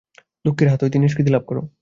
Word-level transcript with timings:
দুঃখের 0.45 0.67
হাত 0.71 0.79
হইতে 0.83 0.97
নিষ্কৃতি 0.99 1.29
লাভ 1.31 1.43
কর। 1.47 1.57